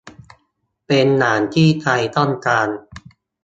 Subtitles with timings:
[0.87, 2.67] เป็นอย่างที่ใจต้องการ